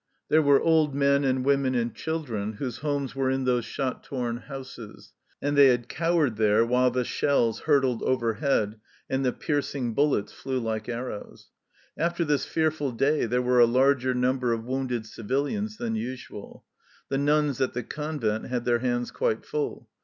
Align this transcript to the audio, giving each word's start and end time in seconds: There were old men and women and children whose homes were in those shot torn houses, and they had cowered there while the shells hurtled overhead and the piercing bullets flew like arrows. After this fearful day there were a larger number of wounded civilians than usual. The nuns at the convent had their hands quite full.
There 0.29 0.41
were 0.41 0.59
old 0.59 0.95
men 0.95 1.23
and 1.23 1.45
women 1.45 1.75
and 1.75 1.93
children 1.93 2.53
whose 2.53 2.77
homes 2.79 3.15
were 3.15 3.29
in 3.29 3.43
those 3.43 3.65
shot 3.65 4.03
torn 4.03 4.37
houses, 4.37 5.13
and 5.43 5.55
they 5.55 5.67
had 5.67 5.87
cowered 5.89 6.37
there 6.37 6.65
while 6.65 6.89
the 6.89 7.03
shells 7.03 7.59
hurtled 7.59 8.01
overhead 8.01 8.79
and 9.11 9.23
the 9.23 9.31
piercing 9.31 9.93
bullets 9.93 10.33
flew 10.33 10.59
like 10.59 10.89
arrows. 10.89 11.51
After 11.99 12.25
this 12.25 12.45
fearful 12.45 12.93
day 12.93 13.27
there 13.27 13.43
were 13.43 13.59
a 13.59 13.67
larger 13.67 14.15
number 14.15 14.53
of 14.53 14.65
wounded 14.65 15.05
civilians 15.05 15.77
than 15.77 15.93
usual. 15.93 16.65
The 17.09 17.19
nuns 17.19 17.61
at 17.61 17.73
the 17.75 17.83
convent 17.83 18.47
had 18.47 18.65
their 18.65 18.79
hands 18.79 19.11
quite 19.11 19.45
full. 19.45 19.87